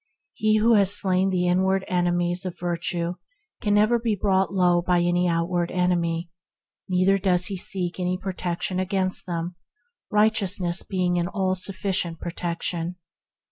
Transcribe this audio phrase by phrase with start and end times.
[0.33, 3.17] He who has slain the inward enemies of virtue
[3.61, 6.31] can never be brought low by any outward enemy;
[6.89, 9.57] neither does he need to seek any protection against them,
[10.09, 12.95] righteous ness being an all sufficient protection.